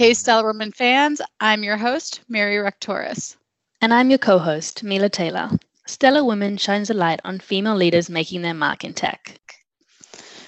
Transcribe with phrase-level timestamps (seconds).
[0.00, 3.36] Hey, Stellar Women fans, I'm your host, Mary Rechtoris.
[3.82, 5.50] And I'm your co host, Mila Taylor.
[5.86, 9.38] Stellar Women shines a light on female leaders making their mark in tech.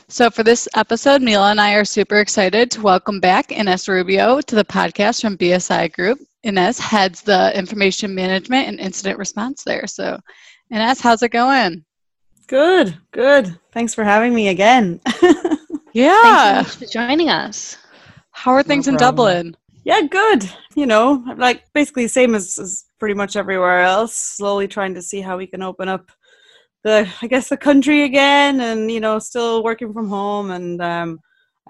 [0.09, 4.41] So, for this episode, Mila and I are super excited to welcome back Ines Rubio
[4.41, 6.19] to the podcast from BSI Group.
[6.45, 9.87] Ines heads the information management and incident response there.
[9.87, 10.19] So,
[10.71, 11.85] Ines, how's it going?
[12.47, 13.55] Good, good.
[13.73, 14.99] Thanks for having me again.
[15.93, 16.63] yeah.
[16.63, 17.77] Thanks so for joining us.
[18.33, 19.57] How are things no in Dublin?
[19.85, 20.49] Yeah, good.
[20.75, 24.15] You know, like basically same as, as pretty much everywhere else.
[24.15, 26.11] Slowly trying to see how we can open up
[26.85, 31.21] the I guess the country again, and you know, still working from home, and um,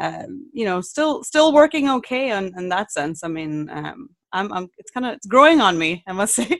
[0.01, 3.23] um, you know, still still working okay in, in that sense.
[3.25, 6.59] I mean, um, I'm, I'm it's kind of it's growing on me, I must say.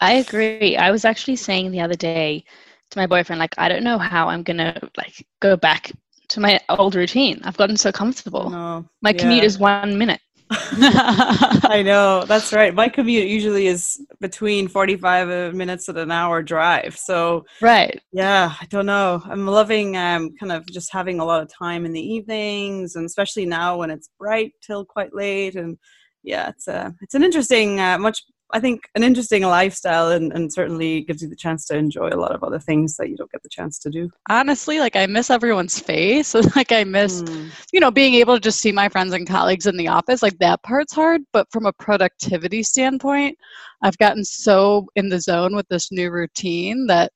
[0.00, 0.76] I agree.
[0.76, 2.44] I was actually saying the other day
[2.90, 5.92] to my boyfriend, like, I don't know how I'm gonna like go back
[6.32, 7.40] to my old routine.
[7.44, 8.50] I've gotten so comfortable.
[8.50, 9.18] No, my yeah.
[9.18, 10.20] commute is one minute.
[10.50, 12.74] I know that's right.
[12.74, 16.96] My commute usually is between 45 minutes and an hour drive.
[16.96, 19.22] So right, yeah, I don't know.
[19.24, 23.06] I'm loving um, kind of just having a lot of time in the evenings, and
[23.06, 25.54] especially now when it's bright till quite late.
[25.54, 25.78] And
[26.22, 28.22] yeah, it's a uh, it's an interesting, uh, much
[28.54, 32.20] I think an interesting lifestyle and, and certainly gives you the chance to enjoy a
[32.20, 34.10] lot of other things that you don't get the chance to do.
[34.28, 36.34] Honestly, like I miss everyone's face.
[36.56, 37.50] like I miss, mm.
[37.72, 40.22] you know, being able to just see my friends and colleagues in the office.
[40.22, 43.38] Like that part's hard, but from a productivity standpoint,
[43.82, 47.10] I've gotten so in the zone with this new routine that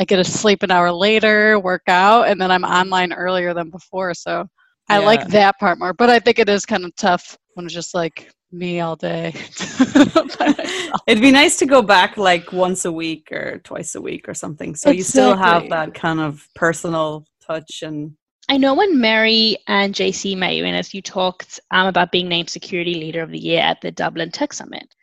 [0.00, 3.70] I get to sleep an hour later, work out, and then I'm online earlier than
[3.70, 4.14] before.
[4.14, 4.46] So
[4.88, 5.06] I yeah.
[5.06, 5.92] like that part more.
[5.92, 9.34] But I think it is kind of tough when it's just like me all day.
[11.06, 14.34] It'd be nice to go back like once a week or twice a week or
[14.34, 14.74] something.
[14.74, 14.98] So exactly.
[14.98, 18.16] you still have that kind of personal touch and
[18.50, 22.28] I know when Mary and JC met you, and as you talked um, about being
[22.28, 24.94] named Security Leader of the Year at the Dublin Tech Summit.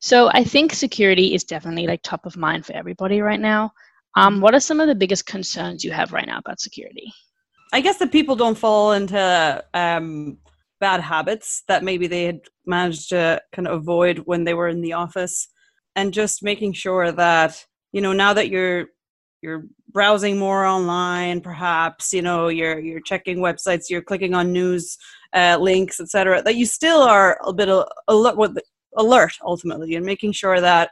[0.00, 3.72] So I think security is definitely like top of mind for everybody right now.
[4.16, 7.10] Um, what are some of the biggest concerns you have right now about security?
[7.72, 10.36] I guess that people don't fall into um,
[10.80, 14.80] bad habits that maybe they had managed to kind of avoid when they were in
[14.80, 15.48] the office
[15.96, 18.86] and just making sure that you know now that you're
[19.42, 24.96] you're browsing more online perhaps you know you're you're checking websites you're clicking on news
[25.34, 27.68] uh, links etc that you still are a bit
[28.08, 28.58] alert
[28.96, 30.90] alert ultimately and making sure that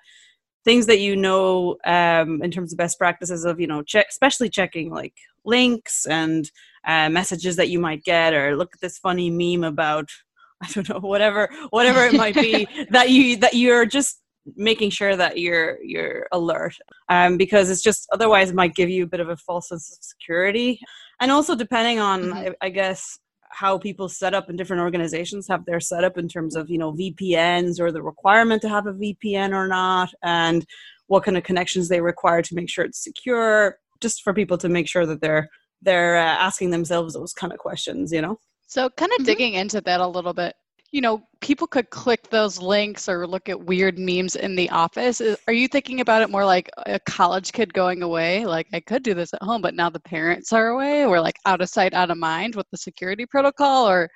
[0.64, 4.48] things that you know um, in terms of best practices of you know check especially
[4.48, 5.14] checking like
[5.44, 6.50] links and
[6.86, 10.08] uh, messages that you might get or look at this funny meme about
[10.62, 14.20] i don't know whatever whatever it might be that you that you're just
[14.56, 16.74] making sure that you're you're alert
[17.08, 19.92] um, because it's just otherwise it might give you a bit of a false sense
[19.92, 20.80] of security
[21.20, 22.36] and also depending on mm-hmm.
[22.36, 23.18] I, I guess
[23.50, 26.92] how people set up in different organizations have their setup in terms of you know
[26.92, 30.66] vpns or the requirement to have a vpn or not and
[31.06, 34.68] what kind of connections they require to make sure it's secure just for people to
[34.68, 35.48] make sure that they're
[35.82, 39.24] they're uh, asking themselves those kind of questions you know so kind of mm-hmm.
[39.24, 40.54] digging into that a little bit
[40.90, 45.20] you know people could click those links or look at weird memes in the office.
[45.46, 48.44] Are you thinking about it more like a college kid going away?
[48.46, 51.38] Like i could do this at home but now the parents are away We're like
[51.46, 53.88] out of sight out of mind with the security protocol?
[53.88, 54.08] Or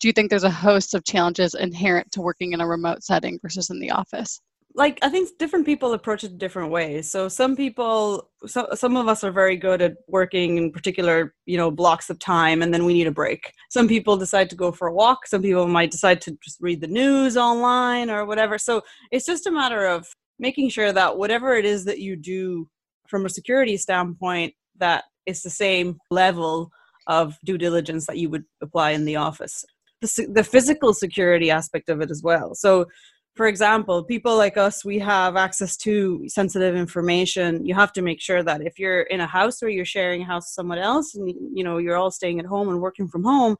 [0.00, 3.38] do you think there's a host of challenges inherent to working in a remote setting
[3.42, 4.40] versus in the office
[4.74, 7.10] like i think different people approach it different ways.
[7.10, 11.56] So some people so, some of us are very good at working in particular you
[11.56, 13.52] know blocks of time and then we need a break.
[13.70, 15.26] Some people decide to go for a walk.
[15.26, 18.58] Some people might decide to just read the news online or whatever.
[18.58, 20.06] So it's just a matter of
[20.38, 22.68] making sure that whatever it is that you do
[23.08, 26.70] from a security standpoint that it's the same level
[27.06, 29.64] of due diligence that you would apply in the office.
[30.00, 32.54] The, the physical security aspect of it as well.
[32.54, 32.86] So
[33.34, 37.66] for example, people like us, we have access to sensitive information.
[37.66, 40.26] You have to make sure that if you're in a house or you're sharing a
[40.26, 43.24] house with someone else and you know you're all staying at home and working from
[43.24, 43.56] home,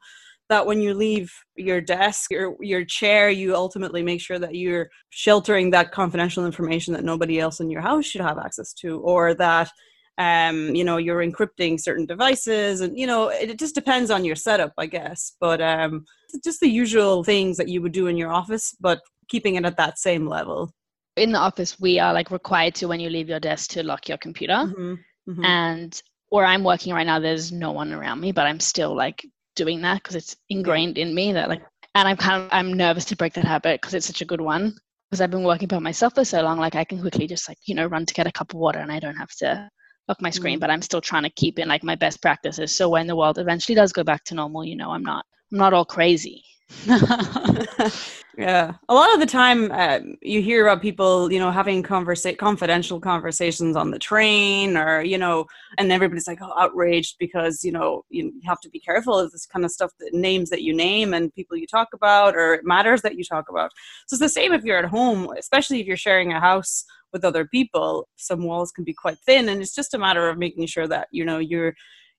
[0.47, 4.89] that when you leave your desk or your chair, you ultimately make sure that you're
[5.09, 9.33] sheltering that confidential information that nobody else in your house should have access to, or
[9.33, 9.69] that
[10.17, 14.23] um, you know you're encrypting certain devices, and you know it, it just depends on
[14.23, 15.35] your setup, I guess.
[15.41, 16.05] But um,
[16.45, 19.77] just the usual things that you would do in your office, but keeping it at
[19.77, 20.71] that same level.
[21.15, 24.09] In the office we are like required to when you leave your desk to lock
[24.09, 24.53] your computer.
[24.53, 24.93] Mm-hmm,
[25.29, 25.45] mm-hmm.
[25.45, 29.25] and where i'm working right now there's no one around me but i'm still like
[29.55, 31.61] doing that because it's ingrained in me that like
[31.95, 34.41] and i'm kind of i'm nervous to break that habit because it's such a good
[34.41, 34.75] one.
[35.09, 37.59] Because i've been working by myself for so long like i can quickly just like
[37.65, 39.69] you know run to get a cup of water and i don't have to
[40.07, 40.61] lock my screen mm-hmm.
[40.61, 42.75] but i'm still trying to keep in like my best practices.
[42.75, 45.59] So when the world eventually does go back to normal you know i'm not i'm
[45.59, 46.43] not all crazy
[48.37, 48.73] yeah.
[48.89, 52.99] A lot of the time uh, you hear about people you know having conversa- confidential
[52.99, 55.45] conversations on the train or you know
[55.77, 59.45] and everybody's like oh, outraged because you know you have to be careful of this
[59.45, 63.01] kind of stuff the names that you name and people you talk about or matters
[63.03, 63.71] that you talk about.
[64.07, 66.83] So it's the same if you're at home especially if you're sharing a house
[67.13, 70.37] with other people some walls can be quite thin and it's just a matter of
[70.37, 71.75] making sure that you know you're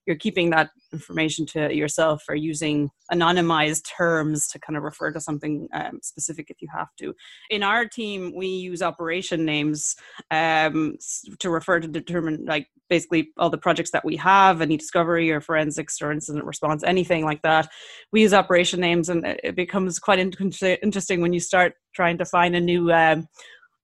[0.07, 5.19] you're keeping that information to yourself or using anonymized terms to kind of refer to
[5.19, 7.13] something um, specific if you have to.
[7.49, 9.95] In our team, we use operation names
[10.31, 10.97] um,
[11.39, 15.41] to refer to determine like basically all the projects that we have, any discovery or
[15.41, 17.69] forensics or incident response, anything like that.
[18.13, 22.55] We use operation names, and it becomes quite interesting when you start trying to find
[22.55, 23.27] a new um,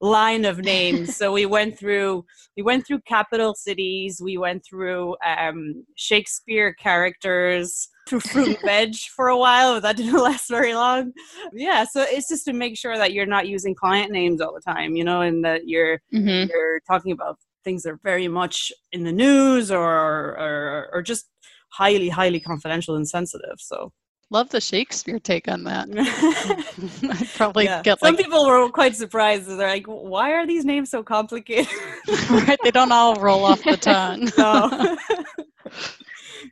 [0.04, 1.16] line of names.
[1.18, 7.90] so we went through we went through capital cities, we went through um, Shakespeare characters,
[8.08, 11.14] through fruit and veg for a while, but that didn't last very long.
[11.54, 14.62] Yeah, so it's just to make sure that you're not using client names all the
[14.62, 16.50] time, you know, and that you're mm-hmm.
[16.50, 21.30] you're talking about things that are very much in the news or or, or just
[21.70, 23.56] highly highly confidential and sensitive.
[23.58, 23.92] So
[24.34, 25.88] Love the Shakespeare take on that.
[27.08, 27.84] I'd probably yeah.
[27.84, 29.48] get some people were quite surprised.
[29.48, 31.72] They're like, "Why are these names so complicated?"
[32.32, 32.58] right?
[32.64, 34.32] They don't all roll off the tongue.
[34.36, 34.98] No.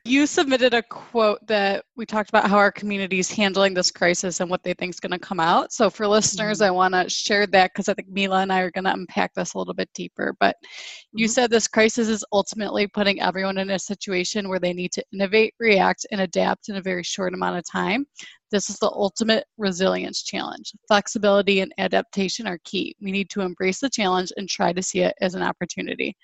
[0.04, 4.40] You submitted a quote that we talked about how our community is handling this crisis
[4.40, 5.72] and what they think is going to come out.
[5.72, 6.68] So, for listeners, mm-hmm.
[6.68, 9.36] I want to share that because I think Mila and I are going to unpack
[9.36, 10.36] this a little bit deeper.
[10.40, 11.20] But mm-hmm.
[11.20, 15.04] you said this crisis is ultimately putting everyone in a situation where they need to
[15.14, 18.08] innovate, react, and adapt in a very short amount of time.
[18.50, 20.74] This is the ultimate resilience challenge.
[20.88, 22.96] Flexibility and adaptation are key.
[23.02, 26.18] We need to embrace the challenge and try to see it as an opportunity.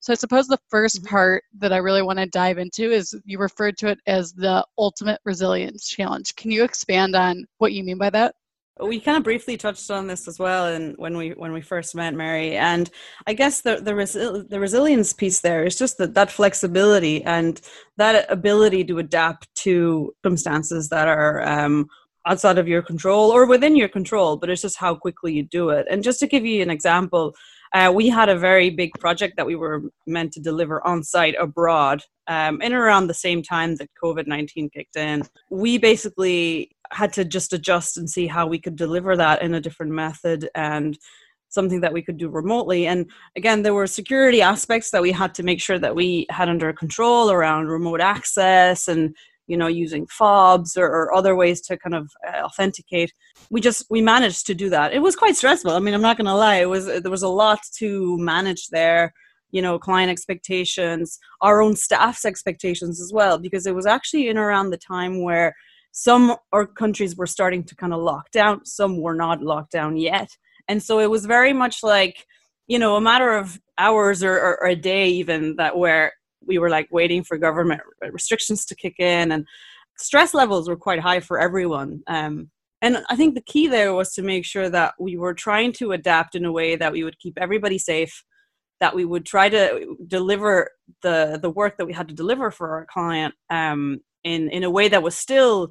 [0.00, 1.06] So I suppose the 1st mm-hmm.
[1.06, 4.64] part that I really want to dive into is you referred to it as the
[4.78, 6.36] ultimate resilience challenge.
[6.36, 8.34] Can you expand on what you mean by that?
[8.80, 11.94] we kind of briefly touched on this as well and when we when we first
[11.94, 12.90] met mary and
[13.26, 17.60] i guess the the, resi- the resilience piece there is just that that flexibility and
[17.96, 21.88] that ability to adapt to circumstances that are um,
[22.26, 25.70] outside of your control or within your control but it's just how quickly you do
[25.70, 27.34] it and just to give you an example
[27.72, 31.34] uh, we had a very big project that we were meant to deliver on site
[31.38, 35.22] abroad um, in around the same time that COVID 19 kicked in.
[35.50, 39.60] We basically had to just adjust and see how we could deliver that in a
[39.60, 40.98] different method and
[41.50, 42.86] something that we could do remotely.
[42.86, 46.48] And again, there were security aspects that we had to make sure that we had
[46.48, 49.16] under control around remote access and
[49.48, 53.12] you know using fobs or, or other ways to kind of uh, authenticate.
[53.50, 54.92] We just we managed to do that.
[54.92, 55.72] It was quite stressful.
[55.72, 56.56] I mean i'm not going to lie.
[56.56, 59.12] It was there was a lot to manage there
[59.50, 64.36] you know client expectations our own staff's expectations as well because it was actually in
[64.36, 65.54] around the time where
[65.92, 68.64] some our countries were starting to kind of lock down.
[68.64, 70.28] Some were not locked down yet.
[70.68, 72.26] And so it was very much like
[72.66, 76.12] you know a matter of hours or, or, or a day even that where
[76.46, 77.80] we were like waiting for government
[78.10, 79.46] restrictions to kick in and
[79.96, 82.50] stress levels were quite high for everyone um,
[82.82, 85.92] and i think the key there was to make sure that we were trying to
[85.92, 88.24] adapt in a way that we would keep everybody safe
[88.80, 90.70] that we would try to deliver
[91.02, 94.70] the the work that we had to deliver for our client um, in in a
[94.70, 95.70] way that was still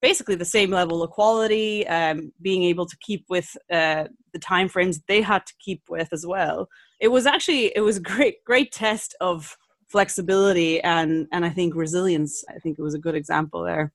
[0.00, 4.68] basically the same level of quality um, being able to keep with uh, the time
[4.68, 6.68] frames they had to keep with as well.
[7.00, 9.56] It was actually it was a great great test of
[9.88, 12.44] flexibility and and I think resilience.
[12.48, 13.92] I think it was a good example there.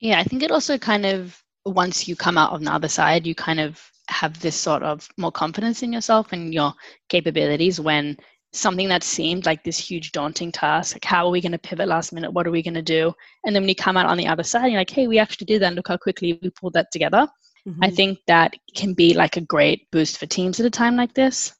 [0.00, 3.26] Yeah, I think it also kind of once you come out on the other side,
[3.26, 6.72] you kind of have this sort of more confidence in yourself and your
[7.08, 8.16] capabilities when
[8.52, 11.86] something that seemed like this huge daunting task like how are we going to pivot
[11.86, 13.12] last minute what are we going to do
[13.44, 15.44] and then when you come out on the other side you're like hey we actually
[15.44, 17.28] did that and look how quickly we pulled that together
[17.68, 17.84] mm-hmm.
[17.84, 21.12] i think that can be like a great boost for teams at a time like
[21.12, 21.52] this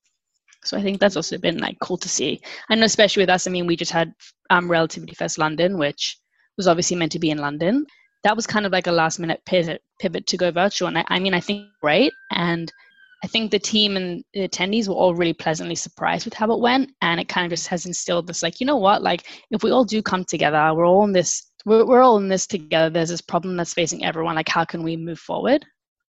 [0.64, 2.40] so I think that's also been like cool to see.
[2.70, 4.12] And especially with us, I mean, we just had
[4.50, 6.18] um, Relativity Fest London, which
[6.56, 7.86] was obviously meant to be in London.
[8.24, 10.88] That was kind of like a last minute pivot, pivot to go virtual.
[10.88, 12.12] And I, I mean, I think great.
[12.32, 12.70] And
[13.22, 16.60] I think the team and the attendees were all really pleasantly surprised with how it
[16.60, 16.90] went.
[17.02, 19.70] And it kind of just has instilled this like, you know what, like if we
[19.70, 22.90] all do come together, we're all in this, we're, we're all in this together.
[22.90, 24.34] There's this problem that's facing everyone.
[24.34, 25.64] Like, how can we move forward?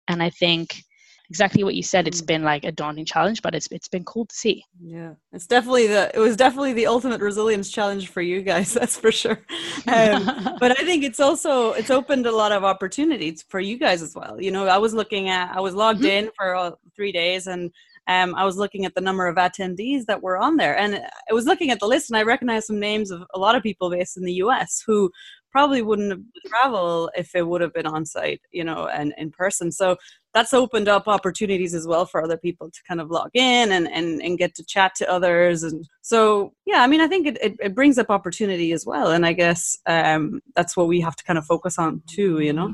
[0.07, 0.83] And I think
[1.29, 2.07] exactly what you said.
[2.07, 4.63] It's been like a daunting challenge, but it's it's been cool to see.
[4.81, 8.73] Yeah, it's definitely the it was definitely the ultimate resilience challenge for you guys.
[8.79, 9.39] That's for sure.
[9.87, 14.01] Um, but I think it's also it's opened a lot of opportunities for you guys
[14.01, 14.41] as well.
[14.41, 16.25] You know, I was looking at I was logged mm-hmm.
[16.27, 17.71] in for uh, three days and.
[18.07, 20.95] Um, I was looking at the number of attendees that were on there, and
[21.29, 23.61] I was looking at the list, and I recognized some names of a lot of
[23.61, 24.81] people based in the U.S.
[24.83, 25.11] who
[25.51, 29.31] probably wouldn't have travel if it would have been on site, you know, and in
[29.31, 29.71] person.
[29.71, 29.97] So
[30.33, 33.91] that's opened up opportunities as well for other people to kind of log in and,
[33.91, 35.63] and, and get to chat to others.
[35.63, 39.11] And so, yeah, I mean, I think it, it, it brings up opportunity as well.
[39.11, 42.53] And I guess um, that's what we have to kind of focus on too, you
[42.53, 42.71] know?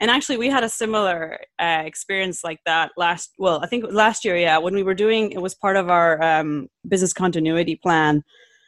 [0.00, 3.32] And actually, we had a similar uh, experience like that last.
[3.38, 6.22] Well, I think last year, yeah, when we were doing it was part of our
[6.22, 8.22] um, business continuity plan,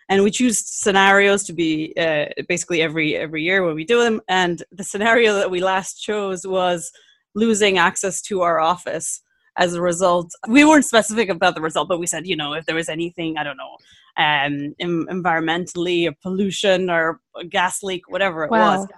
[0.08, 4.20] and we choose scenarios to be uh, basically every every year when we do them.
[4.28, 6.90] And the scenario that we last chose was
[7.34, 9.22] losing access to our office
[9.58, 10.30] as a result.
[10.46, 13.36] We weren't specific about the result, but we said, you know, if there was anything,
[13.36, 13.76] I don't know,
[14.16, 18.78] um, environmentally or pollution or gas leak, whatever it wow.
[18.78, 18.88] was.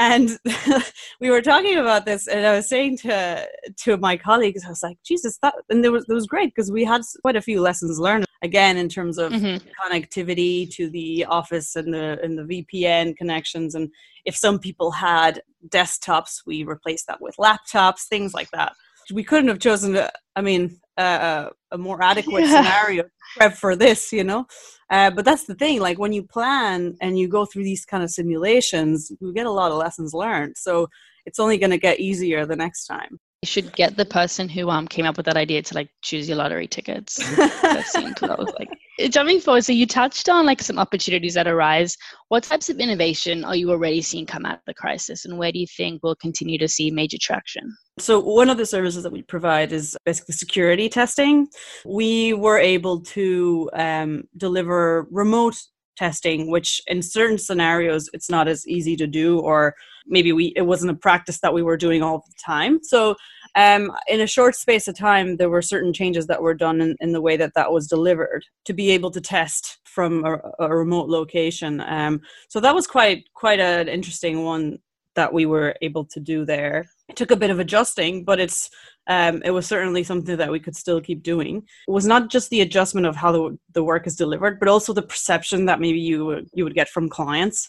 [0.00, 0.38] And
[1.20, 3.46] we were talking about this, and I was saying to
[3.84, 6.72] to my colleagues, I was like, "Jesus, that!" And there was it was great because
[6.72, 9.68] we had quite a few lessons learned again in terms of mm-hmm.
[9.78, 13.90] connectivity to the office and the and the VPN connections and
[14.24, 18.72] if some people had desktops we replaced that with laptops things like that
[19.12, 20.00] we couldn't have chosen
[20.36, 22.62] I mean uh, a more adequate yeah.
[22.62, 23.04] scenario
[23.36, 24.46] prep for this you know?
[24.90, 28.02] Uh, but that's the thing like when you plan and you go through these kind
[28.02, 30.56] of simulations you get a lot of lessons learned.
[30.56, 30.88] So
[31.26, 34.68] it's only going to get easier the next time you should get the person who
[34.68, 37.16] um came up with that idea to like choose your lottery tickets.
[37.36, 38.68] that seemed that was like
[39.10, 39.64] jumping forward.
[39.64, 41.96] So you touched on like some opportunities that arise.
[42.28, 45.52] What types of innovation are you already seeing come out of the crisis, and where
[45.52, 47.74] do you think we'll continue to see major traction?
[47.98, 51.48] So one of the services that we provide is basically security testing.
[51.86, 55.56] We were able to um, deliver remote
[55.96, 59.74] testing, which in certain scenarios it's not as easy to do, or
[60.06, 62.80] maybe we it wasn't a practice that we were doing all the time.
[62.82, 63.16] So
[63.54, 66.96] um, in a short space of time, there were certain changes that were done in,
[67.00, 70.74] in the way that that was delivered to be able to test from a, a
[70.74, 71.80] remote location.
[71.80, 74.78] Um, so that was quite quite an interesting one
[75.16, 76.88] that we were able to do there.
[77.08, 78.70] It took a bit of adjusting, but it's
[79.08, 81.64] um, it was certainly something that we could still keep doing.
[81.88, 84.92] It was not just the adjustment of how the, the work is delivered, but also
[84.92, 87.68] the perception that maybe you you would get from clients,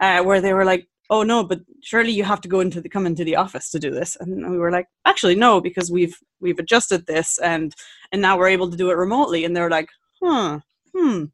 [0.00, 2.88] uh, where they were like, "Oh no, but surely you have to go into the
[2.88, 6.16] come into the office to do this," and we were like, "Actually, no, because we've
[6.40, 7.74] we've adjusted this, and
[8.12, 9.90] and now we're able to do it remotely." And they're like,
[10.22, 10.60] "Huh,
[10.94, 11.24] hmm."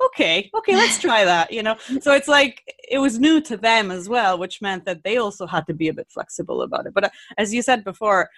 [0.00, 3.90] okay okay let's try that you know so it's like it was new to them
[3.90, 6.94] as well which meant that they also had to be a bit flexible about it
[6.94, 8.28] but uh, as you said before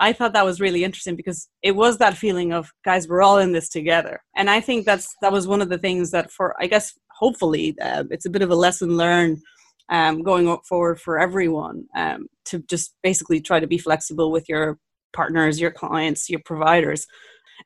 [0.00, 3.36] I thought that was really interesting because it was that feeling of guys, we're all
[3.38, 6.56] in this together, and I think that's that was one of the things that for
[6.58, 9.42] I guess hopefully uh, it's a bit of a lesson learned
[9.90, 14.78] um, going forward for everyone um, to just basically try to be flexible with your
[15.12, 17.06] partners, your clients, your providers.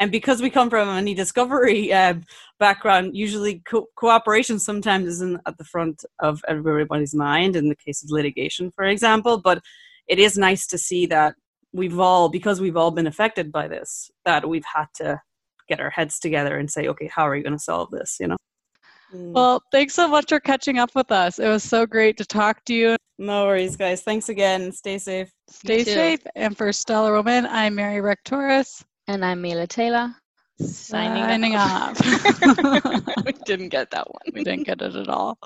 [0.00, 2.14] And because we come from an e-discovery uh,
[2.58, 8.02] background, usually co- cooperation sometimes isn't at the front of everybody's mind in the case
[8.02, 9.38] of litigation, for example.
[9.38, 9.62] But
[10.08, 11.34] it is nice to see that
[11.72, 15.20] we've all because we've all been affected by this that we've had to
[15.68, 18.28] get our heads together and say okay how are you going to solve this you
[18.28, 18.36] know.
[19.14, 19.32] Mm.
[19.32, 21.38] well thanks so much for catching up with us.
[21.38, 22.96] It was so great to talk to you.
[23.18, 24.02] No worries guys.
[24.02, 24.72] Thanks again.
[24.72, 25.30] Stay safe.
[25.48, 26.20] Stay safe.
[26.34, 28.82] And for stellar woman i'm mary rechtoris.
[29.06, 30.14] And i'm mila taylor.
[30.60, 31.98] Signing, signing off,
[33.24, 34.22] we didn't get that one.
[34.32, 35.36] We didn't get it at all